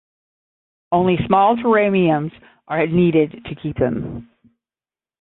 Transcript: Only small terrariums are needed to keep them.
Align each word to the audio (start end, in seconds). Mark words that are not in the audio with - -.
Only 0.91 1.17
small 1.27 1.57
terrariums 1.57 2.31
are 2.67 2.87
needed 2.87 3.45
to 3.45 3.53
keep 3.53 3.77
them. 3.77 4.31